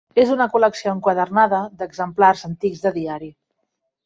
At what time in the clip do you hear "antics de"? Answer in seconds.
2.51-2.95